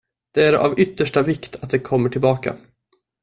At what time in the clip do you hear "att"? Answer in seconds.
1.63-1.69